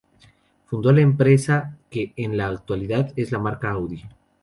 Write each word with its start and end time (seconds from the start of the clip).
Fundó 0.65 0.91
la 0.91 1.01
empresa 1.01 1.77
que 1.91 2.11
en 2.15 2.35
la 2.35 2.47
actualidad 2.47 3.13
es 3.15 3.31
la 3.31 3.37
marca 3.37 3.69
Audi. 3.69 4.03